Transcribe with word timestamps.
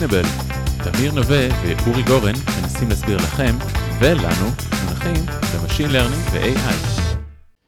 Explainable. 0.00 0.26
תמיר 0.84 1.12
נווה 1.14 1.48
ואורי 1.62 2.02
גורן 2.02 2.32
מנסים 2.62 2.88
להסביר 2.88 3.16
לכם 3.16 3.54
ולנו 4.00 4.46
מונחים 4.84 5.26
ב 5.54 5.59
machine 5.59 5.90
learning 5.90 6.24
ו-AI. 6.32 6.74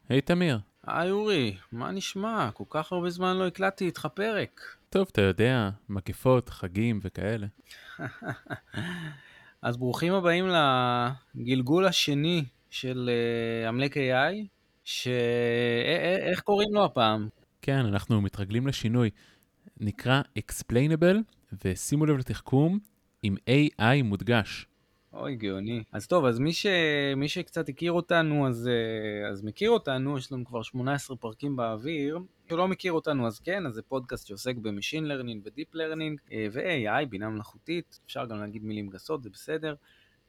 היי 0.09 0.21
תמיר. 0.21 0.59
היי 0.87 1.11
אורי, 1.11 1.55
מה 1.71 1.91
נשמע? 1.91 2.49
כל 2.53 2.63
כך 2.69 2.91
הרבה 2.91 3.09
זמן 3.09 3.37
לא 3.37 3.47
הקלטתי 3.47 3.85
איתך 3.85 4.07
פרק. 4.13 4.61
טוב, 4.89 5.07
אתה 5.11 5.21
יודע, 5.21 5.69
מגפות, 5.89 6.49
חגים 6.49 6.99
וכאלה. 7.03 7.47
אז 9.61 9.77
ברוכים 9.77 10.13
הבאים 10.13 10.45
לגלגול 11.35 11.85
השני 11.85 12.43
של 12.69 13.09
uh, 13.65 13.67
עמלק 13.67 13.97
AI, 13.97 14.47
שאיך 14.83 16.39
קוראים 16.43 16.73
לו 16.73 16.85
הפעם? 16.85 17.29
כן, 17.61 17.79
אנחנו 17.85 18.21
מתרגלים 18.21 18.67
לשינוי. 18.67 19.09
נקרא 19.83 20.21
Explainable, 20.39 21.17
ושימו 21.65 22.05
לב 22.05 22.17
לתחכום 22.17 22.79
עם 23.23 23.35
AI 23.49 24.03
מודגש. 24.03 24.67
אוי, 25.13 25.35
גאוני. 25.35 25.83
אז 25.91 26.07
טוב, 26.07 26.25
אז 26.25 26.39
מי, 26.39 26.53
ש... 26.53 26.65
מי 27.17 27.27
שקצת 27.27 27.69
הכיר 27.69 27.91
אותנו, 27.91 28.47
אז, 28.47 28.67
אה, 28.67 29.29
אז 29.29 29.43
מכיר 29.43 29.69
אותנו, 29.69 30.17
יש 30.17 30.31
לנו 30.31 30.45
כבר 30.45 30.61
18 30.61 31.17
פרקים 31.17 31.55
באוויר. 31.55 32.19
שלא 32.49 32.67
מכיר 32.67 32.93
אותנו, 32.93 33.27
אז 33.27 33.39
כן, 33.39 33.65
אז 33.65 33.73
זה 33.73 33.81
פודקאסט 33.81 34.27
שעוסק 34.27 34.55
ב 34.55 34.61
machine 34.61 35.05
learning 35.05 35.41
ו 35.45 35.51
deep 35.51 35.75
learning 35.75 36.19
ו-AI, 36.51 37.05
בינה 37.09 37.29
מלאכותית, 37.29 37.99
אפשר 38.05 38.25
גם 38.25 38.39
להגיד 38.39 38.63
מילים 38.63 38.89
גסות, 38.89 39.23
זה 39.23 39.29
בסדר. 39.29 39.75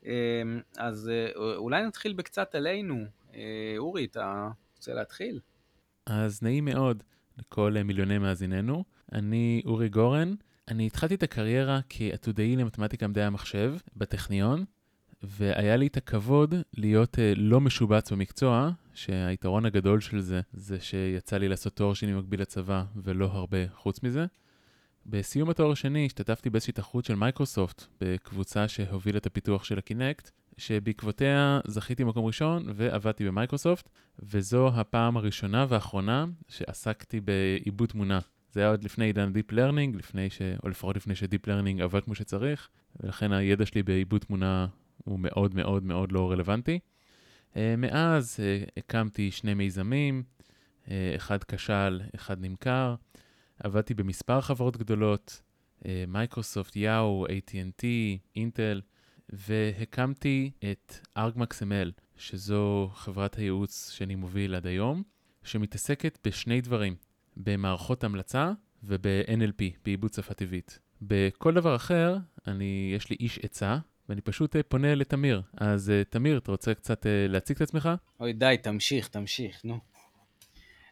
אה, 0.06 0.12
אז 0.78 1.08
אה, 1.08 1.56
אולי 1.56 1.86
נתחיל 1.86 2.12
בקצת 2.12 2.54
עלינו. 2.54 3.04
אורי, 3.78 4.04
אתה 4.04 4.48
רוצה 4.76 4.94
להתחיל? 4.94 5.40
אז 6.06 6.42
נעים 6.42 6.64
מאוד 6.64 7.02
לכל 7.38 7.76
מיליוני 7.84 8.18
מאזיננו. 8.18 8.84
אני 9.14 9.62
אורי 9.66 9.88
גורן. 9.88 10.34
אני 10.68 10.86
התחלתי 10.86 11.14
את 11.14 11.22
הקריירה 11.22 11.80
כעתודאי 11.88 12.56
למתמטיקה 12.56 13.06
מדעי 13.06 13.24
המחשב 13.24 13.74
בטכניון, 13.96 14.64
והיה 15.22 15.76
לי 15.76 15.86
את 15.86 15.96
הכבוד 15.96 16.54
להיות 16.74 17.14
uh, 17.14 17.18
לא 17.36 17.60
משובץ 17.60 18.12
במקצוע, 18.12 18.70
שהיתרון 18.94 19.66
הגדול 19.66 20.00
של 20.00 20.20
זה, 20.20 20.40
זה 20.52 20.80
שיצא 20.80 21.36
לי 21.36 21.48
לעשות 21.48 21.76
תואר 21.76 21.94
שני 21.94 22.12
מקביל 22.12 22.40
לצבא, 22.40 22.84
ולא 22.96 23.24
הרבה 23.24 23.58
חוץ 23.74 24.02
מזה. 24.02 24.26
בסיום 25.06 25.50
התואר 25.50 25.72
השני 25.72 26.06
השתתפתי 26.06 26.50
באיזושהי 26.50 26.72
תחרות 26.72 27.04
של 27.04 27.14
מייקרוסופט, 27.14 27.84
בקבוצה 28.00 28.68
שהובילה 28.68 29.18
את 29.18 29.26
הפיתוח 29.26 29.64
של 29.64 29.78
הקינקט, 29.78 30.30
שבעקבותיה 30.58 31.60
זכיתי 31.66 32.04
מקום 32.04 32.24
ראשון 32.24 32.66
ועבדתי 32.74 33.26
במייקרוסופט, 33.26 33.88
וזו 34.18 34.68
הפעם 34.68 35.16
הראשונה 35.16 35.66
והאחרונה 35.68 36.26
שעסקתי 36.48 37.20
בעיבוד 37.20 37.88
תמונה. 37.88 38.18
זה 38.54 38.60
היה 38.60 38.70
עוד 38.70 38.84
לפני 38.84 39.04
עידן 39.04 39.32
Deep 39.32 39.52
Learning, 39.52 39.96
לפני 39.98 40.30
ש... 40.30 40.42
או 40.62 40.68
לפחות 40.68 40.96
לפני 40.96 41.14
ש-Deep 41.14 41.46
Learning 41.46 41.82
עבד 41.82 42.04
כמו 42.04 42.14
שצריך, 42.14 42.68
ולכן 43.00 43.32
הידע 43.32 43.66
שלי 43.66 43.82
בעיבוד 43.82 44.20
תמונה 44.20 44.66
הוא 45.04 45.18
מאוד 45.18 45.54
מאוד 45.54 45.84
מאוד 45.84 46.12
לא 46.12 46.30
רלוונטי. 46.30 46.78
Uh, 47.52 47.56
מאז 47.78 48.36
uh, 48.36 48.70
הקמתי 48.76 49.30
שני 49.30 49.54
מיזמים, 49.54 50.22
uh, 50.84 50.88
אחד 51.16 51.44
כשל, 51.44 52.00
אחד 52.14 52.40
נמכר. 52.40 52.94
עבדתי 53.58 53.94
במספר 53.94 54.40
חברות 54.40 54.76
גדולות, 54.76 55.42
מייקרוסופט, 56.08 56.76
יאו, 56.76 57.26
AT&T, 57.26 57.84
אינטל, 58.36 58.80
והקמתי 59.28 60.50
את 60.72 60.94
ArgMaxML, 61.18 61.90
שזו 62.16 62.90
חברת 62.94 63.34
הייעוץ 63.34 63.90
שאני 63.90 64.14
מוביל 64.14 64.54
עד 64.54 64.66
היום, 64.66 65.02
שמתעסקת 65.42 66.18
בשני 66.24 66.60
דברים. 66.60 66.94
במערכות 67.36 68.04
המלצה 68.04 68.52
וב-NLP, 68.84 69.62
בעיבוד 69.84 70.12
שפה 70.12 70.34
טבעית. 70.34 70.78
בכל 71.02 71.54
דבר 71.54 71.76
אחר, 71.76 72.16
אני, 72.46 72.92
יש 72.96 73.10
לי 73.10 73.16
איש 73.20 73.38
עצה, 73.42 73.78
ואני 74.08 74.20
פשוט 74.20 74.56
uh, 74.56 74.58
פונה 74.68 74.94
לתמיר. 74.94 75.42
אז 75.56 75.88
uh, 75.88 76.10
תמיר, 76.10 76.38
אתה 76.38 76.50
רוצה 76.50 76.74
קצת 76.74 77.02
uh, 77.02 77.08
להציג 77.28 77.56
את 77.56 77.62
עצמך? 77.62 77.88
אוי, 78.20 78.32
די, 78.32 78.56
תמשיך, 78.62 79.08
תמשיך, 79.08 79.60
נו. 79.64 79.78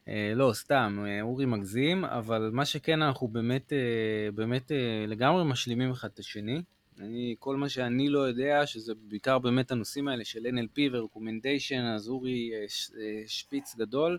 Uh, 0.04 0.08
לא, 0.34 0.52
סתם, 0.54 1.04
אורי 1.22 1.46
מגזים, 1.46 2.04
אבל 2.04 2.50
מה 2.52 2.64
שכן, 2.64 3.02
אנחנו 3.02 3.28
באמת, 3.28 3.72
uh, 3.72 4.32
באמת 4.34 4.70
uh, 4.70 4.74
לגמרי 5.08 5.44
משלימים 5.44 5.90
אחד 5.90 6.08
את 6.14 6.18
השני. 6.18 6.62
אני, 7.00 7.34
כל 7.38 7.56
מה 7.56 7.68
שאני 7.68 8.08
לא 8.08 8.18
יודע, 8.18 8.66
שזה 8.66 8.92
בעיקר 9.08 9.38
באמת 9.38 9.70
הנושאים 9.70 10.08
האלה 10.08 10.24
של 10.24 10.46
NLP 10.46 10.80
ו-Recommendation, 10.92 11.82
אז 11.96 12.08
אורי 12.08 12.50
uh, 12.50 12.70
שפיץ 13.26 13.76
גדול. 13.76 14.18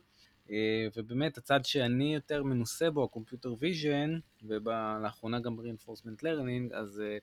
אה, 0.52 0.88
ובאמת 0.96 1.38
הצד 1.38 1.66
שאני 1.66 2.14
יותר 2.14 2.44
מנוסה 2.44 2.90
בו, 2.90 3.04
ה 3.04 3.09
computer 3.09 3.54
vision, 3.60 4.20
ולאחרונה 4.44 5.40
גם 5.40 5.58
reinforcement 5.60 6.22
learning, 6.22 6.76
אז 6.76 7.02
אה, 7.06 7.18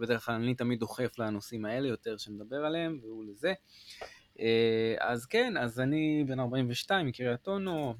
בדרך 0.00 0.26
כלל 0.26 0.34
אני 0.34 0.54
תמיד 0.54 0.80
דוחף 0.80 1.18
לנושאים 1.18 1.64
האלה 1.64 1.88
יותר 1.88 2.16
שנדבר 2.16 2.64
עליהם, 2.64 2.98
והוא 3.02 3.24
לזה. 3.24 3.52
אה, 4.40 4.94
אז 5.00 5.26
כן, 5.26 5.56
אז 5.56 5.80
אני 5.80 6.24
בן 6.26 6.40
42 6.40 7.06
מקריית 7.06 7.48
אונו, 7.48 7.94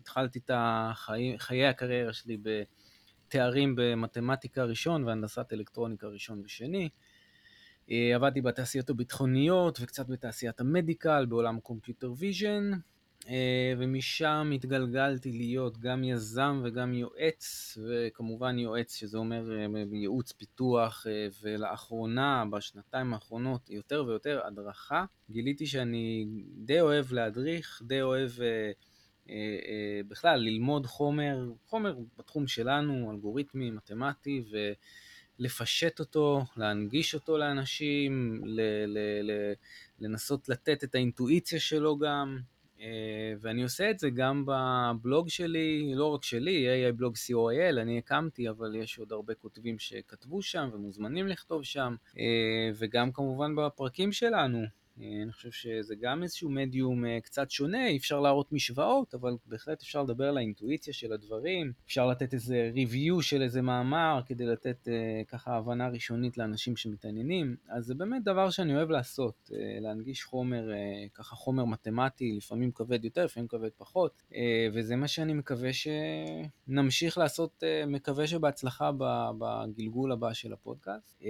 התחלתי 0.00 0.38
את 0.38 0.50
החיים, 0.54 1.38
חיי 1.38 1.66
הקריירה 1.66 2.12
שלי 2.12 2.36
בתארים 2.42 3.74
במתמטיקה 3.76 4.64
ראשון 4.64 5.04
והנדסת 5.04 5.52
אלקטרוניקה 5.52 6.06
ראשון 6.06 6.42
ושני. 6.44 6.88
עבדתי 7.88 8.40
בתעשיות 8.40 8.90
הביטחוניות 8.90 9.78
וקצת 9.80 10.08
בתעשיית 10.08 10.60
המדיקל 10.60 11.26
בעולם 11.26 11.60
computer 11.60 12.12
vision, 12.18 12.70
ומשם 13.78 14.50
התגלגלתי 14.54 15.32
להיות 15.32 15.78
גם 15.78 16.04
יזם 16.04 16.62
וגם 16.64 16.94
יועץ, 16.94 17.78
וכמובן 17.88 18.58
יועץ, 18.58 18.94
שזה 18.94 19.18
אומר 19.18 19.52
אה, 19.52 19.66
ייעוץ 19.92 20.32
פיתוח, 20.32 21.06
אה, 21.06 21.28
ולאחרונה, 21.42 22.44
בשנתיים 22.50 23.14
האחרונות, 23.14 23.70
יותר 23.70 24.04
ויותר 24.06 24.40
הדרכה. 24.46 25.04
גיליתי 25.30 25.66
שאני 25.66 26.26
די 26.56 26.80
אוהב 26.80 27.12
להדריך, 27.12 27.82
די 27.86 28.02
אוהב 28.02 28.30
בכלל 30.08 30.40
ללמוד 30.40 30.86
חומר, 30.86 31.52
חומר 31.66 31.96
בתחום 32.18 32.46
שלנו, 32.46 33.10
אלגוריתמי, 33.10 33.70
מתמטי, 33.70 34.44
ולפשט 35.38 36.00
אותו, 36.00 36.44
להנגיש 36.56 37.14
אותו 37.14 37.38
לאנשים, 37.38 38.42
לנסות 40.00 40.48
לתת 40.48 40.84
את 40.84 40.94
האינטואיציה 40.94 41.60
שלו 41.60 41.98
גם. 41.98 42.38
אה, 42.84 43.34
ואני 43.40 43.62
עושה 43.62 43.90
את 43.90 43.98
זה 43.98 44.10
גם 44.10 44.44
בבלוג 44.46 45.28
שלי, 45.28 45.92
לא 45.94 46.06
רק 46.06 46.24
שלי, 46.24 46.88
AI 46.88 46.92
בלוג 46.92 47.14
co.il, 47.14 47.80
אני 47.80 47.98
הקמתי, 47.98 48.48
אבל 48.48 48.74
יש 48.74 48.98
עוד 48.98 49.12
הרבה 49.12 49.34
כותבים 49.34 49.78
שכתבו 49.78 50.42
שם 50.42 50.68
ומוזמנים 50.72 51.28
לכתוב 51.28 51.62
שם, 51.64 51.94
אה, 52.18 52.70
וגם 52.74 53.12
כמובן 53.12 53.54
בפרקים 53.56 54.12
שלנו. 54.12 54.83
אה, 55.00 55.22
אני 55.22 55.32
חושב 55.32 55.50
שזה 55.50 55.94
גם 56.00 56.22
איזשהו 56.22 56.50
מדיום 56.50 57.06
אה, 57.06 57.18
קצת 57.20 57.50
שונה, 57.50 57.86
אי 57.88 57.96
אפשר 57.96 58.20
להראות 58.20 58.52
משוואות, 58.52 59.14
אבל 59.14 59.36
בהחלט 59.46 59.82
אפשר 59.82 60.02
לדבר 60.02 60.28
על 60.28 60.36
האינטואיציה 60.36 60.94
של 60.94 61.12
הדברים, 61.12 61.72
אפשר 61.86 62.06
לתת 62.06 62.34
איזה 62.34 62.70
ריוויו 62.74 63.22
של 63.22 63.42
איזה 63.42 63.62
מאמר 63.62 64.20
כדי 64.26 64.46
לתת 64.46 64.88
אה, 64.88 65.22
ככה 65.28 65.56
הבנה 65.56 65.88
ראשונית 65.88 66.38
לאנשים 66.38 66.76
שמתעניינים, 66.76 67.56
אז 67.68 67.84
זה 67.84 67.94
באמת 67.94 68.24
דבר 68.24 68.50
שאני 68.50 68.76
אוהב 68.76 68.90
לעשות, 68.90 69.50
להנגיש 69.80 70.24
חומר, 70.24 70.68
ככה 71.14 71.36
חומר 71.36 71.64
מתמטי, 71.64 72.32
לפעמים 72.32 72.72
כבד 72.72 73.04
יותר, 73.04 73.24
לפעמים 73.24 73.48
כבד 73.48 73.68
פחות, 73.76 74.22
וזה 74.74 74.96
מה 74.96 75.08
שאני 75.08 75.32
מקווה 75.32 75.70
שנמשיך 75.72 77.18
לעשות, 77.18 77.62
מקווה 77.86 78.26
שבהצלחה 78.26 78.90
בגלגול 79.38 80.12
הבא 80.12 80.32
של 80.32 80.52
הפודקאסט. 80.52 81.22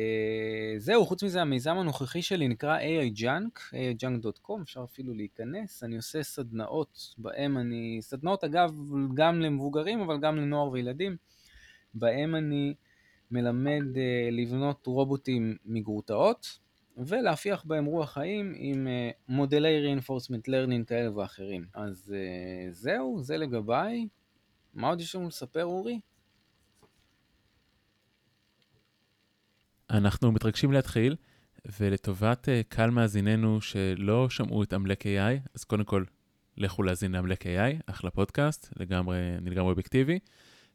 זהו, 0.79 1.07
חוץ 1.07 1.23
מזה 1.23 1.41
המיזם 1.41 1.79
הנוכחי 1.79 2.23
שלי 2.23 2.49
נקרא 2.49 2.79
AI 2.79 3.21
Junk. 3.21 3.54
Junk, 3.55 3.75
junk.com, 4.03 4.63
אפשר 4.63 4.85
אפילו 4.85 5.15
להיכנס. 5.15 5.83
אני 5.83 5.97
עושה 5.97 6.23
סדנאות, 6.23 7.15
בהם 7.19 7.59
אני, 7.59 7.99
סדנאות 8.01 8.45
אגב 8.45 8.73
גם 9.15 9.41
למבוגרים, 9.41 10.01
אבל 10.01 10.21
גם 10.21 10.37
לנוער 10.37 10.71
וילדים, 10.71 11.17
בהם 11.95 12.35
אני 12.35 12.75
מלמד 13.31 13.83
uh, 13.95 13.99
לבנות 14.33 14.87
רובוטים 14.87 15.57
מגרוטאות, 15.65 16.59
ולהפיח 16.97 17.65
בהם 17.65 17.85
רוח 17.85 18.13
חיים 18.13 18.55
עם 18.57 18.87
uh, 18.87 19.15
מודלי 19.29 19.95
reinforcement 19.95 20.49
learning 20.49 20.85
כאלה 20.87 21.17
ואחרים. 21.17 21.67
אז 21.75 22.15
uh, 22.15 22.73
זהו, 22.73 23.23
זה 23.23 23.37
לגביי. 23.37 24.09
מה 24.75 24.89
עוד 24.89 25.01
יש 25.01 25.15
לנו 25.15 25.29
לספר, 25.29 25.65
אורי? 25.65 26.01
אנחנו 29.91 30.33
מתרגשים 30.33 30.73
להתחיל. 30.73 31.17
ולטובת 31.81 32.49
uh, 32.49 32.69
קהל 32.69 32.91
מאזיננו 32.91 33.61
שלא 33.61 34.31
שמעו 34.31 34.63
את 34.63 34.73
עמלק 34.73 35.03
AI, 35.03 35.49
אז 35.55 35.65
קודם 35.65 35.85
כל, 35.85 36.05
לכו 36.57 36.83
להאזין 36.83 37.13
לעמלק 37.13 37.47
AI, 37.47 37.83
אחלה 37.87 38.11
פודקאסט, 38.11 38.69
לגמרי, 38.77 39.17
אני 39.39 39.51
לגמרי 39.51 39.71
אובייקטיבי. 39.71 40.19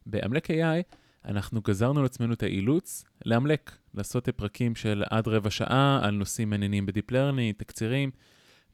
בעמלק 0.06 0.50
AI 0.50 0.94
אנחנו 1.24 1.60
גזרנו 1.60 2.02
לעצמנו 2.02 2.32
את 2.32 2.42
האילוץ 2.42 3.04
לעמלק, 3.24 3.76
לעשות 3.94 4.28
פרקים 4.28 4.74
של 4.74 5.02
עד 5.10 5.28
רבע 5.28 5.50
שעה 5.50 6.00
על 6.02 6.14
נושאים 6.14 6.50
מעניינים 6.50 6.86
ב 6.86 6.91
deep 6.91 7.10
learning, 7.10 7.54
תקצירים, 7.54 8.10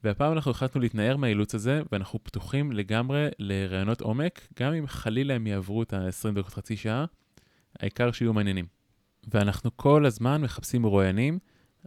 והפעם 0.05 0.33
אנחנו 0.33 0.51
החלטנו 0.51 0.81
להתנער 0.81 1.17
מהאילוץ 1.17 1.55
הזה, 1.55 1.83
ואנחנו 1.93 2.25
פתוחים 2.25 2.73
לגמרי 2.73 3.29
לרעיונות 3.39 4.01
עומק, 4.01 4.49
גם 4.61 4.73
אם 4.73 4.87
חלילה 4.87 5.35
הם 5.35 5.47
יעברו 5.47 5.83
את 5.83 5.93
ה-20 5.93 6.35
דקות 6.35 6.55
חצי 6.55 6.77
שעה, 6.77 7.05
העיקר 7.81 8.13
שיהיו 8.13 8.33
מעניינים. 8.33 8.67
ואנחנו 9.29 9.77
כל 9.77 10.07
הזמן 10.07 10.43
מחפשים 10.43 10.83
מרואיינים, 10.83 11.39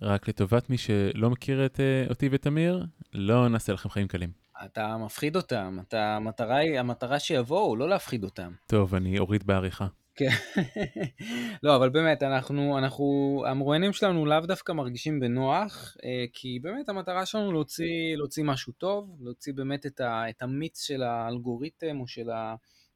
רק 0.01 0.27
לטובת 0.27 0.69
מי 0.69 0.77
שלא 0.77 1.29
מכיר 1.29 1.65
את, 1.65 1.75
uh, 1.75 2.09
אותי 2.09 2.29
ותמיר, 2.31 2.85
לא 3.13 3.47
נעשה 3.47 3.73
לכם 3.73 3.89
חיים 3.89 4.07
קלים. 4.07 4.29
אתה 4.65 4.97
מפחיד 4.97 5.35
אותם, 5.35 5.77
אתה, 5.87 6.15
המטרה 6.15 6.57
היא, 6.57 6.79
המטרה 6.79 7.19
שיבואו, 7.19 7.75
לא 7.75 7.89
להפחיד 7.89 8.23
אותם. 8.23 8.51
טוב, 8.67 8.95
אני 8.95 9.19
אוריד 9.19 9.47
בעריכה. 9.47 9.87
כן. 10.15 10.29
לא, 11.63 11.75
אבל 11.75 11.89
באמת, 11.89 12.23
אנחנו, 12.23 12.77
אנחנו, 12.77 13.05
המרואיינים 13.47 13.93
שלנו 13.93 14.25
לאו 14.25 14.39
דווקא 14.39 14.71
מרגישים 14.71 15.19
בנוח, 15.19 15.97
אה, 16.03 16.25
כי 16.33 16.59
באמת 16.61 16.89
המטרה 16.89 17.25
שלנו 17.25 17.51
להוציא, 17.51 18.15
להוציא 18.17 18.43
משהו 18.43 18.73
טוב, 18.73 19.17
להוציא 19.21 19.53
באמת 19.53 19.85
את, 19.85 19.99
ה, 19.99 20.29
את 20.29 20.41
המיץ 20.41 20.81
של 20.81 21.03
האלגוריתם 21.03 21.99
או 21.99 22.07
של 22.07 22.29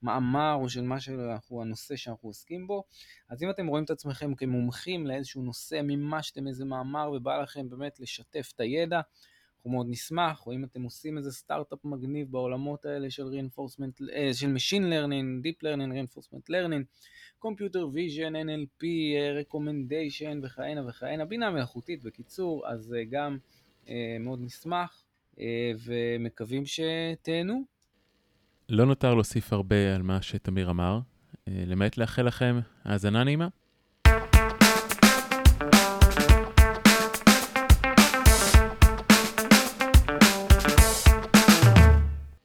המאמר 0.03 0.53
או 0.53 0.69
של 0.69 0.81
מה 0.81 0.99
שאנחנו, 0.99 1.61
הנושא 1.61 1.95
שאנחנו 1.95 2.29
עוסקים 2.29 2.67
בו. 2.67 2.83
אז 3.29 3.43
אם 3.43 3.49
אתם 3.49 3.67
רואים 3.67 3.83
את 3.83 3.89
עצמכם 3.89 4.35
כמומחים 4.35 5.07
לאיזשהו 5.07 5.41
נושא, 5.41 5.81
מימשתם 5.81 6.47
איזה 6.47 6.65
מאמר 6.65 7.11
ובא 7.11 7.41
לכם 7.41 7.69
באמת 7.69 7.99
לשתף 7.99 8.51
את 8.55 8.59
הידע, 8.59 9.01
אנחנו 9.63 9.71
מאוד 9.71 9.87
נשמח, 9.89 10.47
או 10.47 10.53
אם 10.53 10.63
אתם 10.63 10.83
עושים 10.83 11.17
איזה 11.17 11.31
סטארט-אפ 11.31 11.85
מגניב 11.85 12.31
בעולמות 12.31 12.85
האלה 12.85 13.09
של 13.09 13.23
reinforcement, 13.23 14.05
אה, 14.13 14.33
של 14.33 14.55
Machine 14.55 14.83
Learning, 14.83 15.45
Deep 15.45 15.63
Learning, 15.63 15.91
reinforcement 15.93 16.49
learning, 16.49 16.83
Computer 17.45 17.83
Vision, 17.95 18.33
NLP, 18.33 18.83
אה, 19.15 19.41
Recommendation 19.41 20.45
וכהנה 20.45 20.89
וכהנה, 20.89 21.25
בינה 21.25 21.51
מלאכותית 21.51 22.03
בקיצור, 22.03 22.67
אז 22.67 22.93
אה, 22.93 23.03
גם 23.09 23.37
מאוד 24.19 24.39
נשמח 24.41 25.05
ומקווים 25.85 26.63
שתהנו. 26.65 27.72
לא 28.69 28.85
נותר 28.85 29.13
להוסיף 29.13 29.53
הרבה 29.53 29.95
על 29.95 30.01
מה 30.01 30.21
שתמיר 30.21 30.69
אמר, 30.69 30.99
למעט 31.47 31.97
לאחל 31.97 32.21
לכם 32.21 32.59
האזנה 32.83 33.23
נעימה. 33.23 33.47